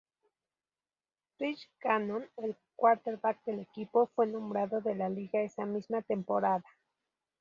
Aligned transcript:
Rich 1.37 1.69
Gannon, 1.79 2.27
el 2.37 2.57
quarterback 2.75 3.43
del 3.45 3.59
equipo, 3.59 4.07
fue 4.15 4.25
nombrado 4.25 4.81
de 4.81 4.95
la 4.95 5.09
liga 5.09 5.41
esa 5.41 5.67
misma 5.67 6.01
temporada. 6.01 6.63